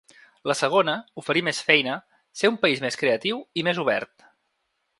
[0.51, 1.97] La segona, oferir més feina,
[2.41, 4.27] ser un país més creatiu i més obert.